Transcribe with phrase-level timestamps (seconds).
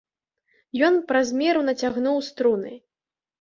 [0.87, 2.73] Ён праз меру нацягнуў струны.